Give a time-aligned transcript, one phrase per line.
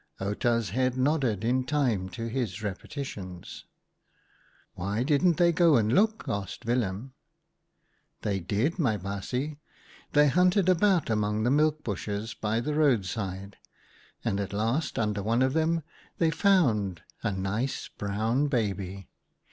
[0.19, 3.65] Outa's head nodded in time to his repeti tions."
[4.73, 7.13] Why didn't they go and look?" asked Willem."
[8.23, 9.57] They did, my baasje.
[10.13, 12.73] They hunted about HOW JACKAL GOT HIS STRIPE 79 amongst the milk bushes by the
[12.73, 13.57] roadside,
[14.25, 15.83] and at last under one of them
[16.17, 19.07] they found a nice brown baby.